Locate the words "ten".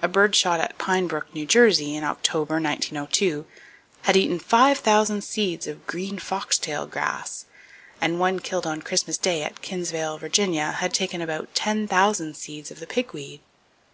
11.54-11.86